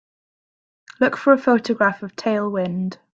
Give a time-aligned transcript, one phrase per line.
[0.99, 2.97] Look for a photograph of Tailwind